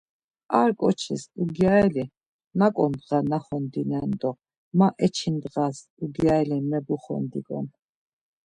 [0.59, 2.05] A ǩoçis ugyareli
[2.57, 4.31] muǩu ndğa naxondinen do
[4.77, 5.65] ma eçi ndğa
[6.03, 7.67] ugyareli mebuxondiǩon.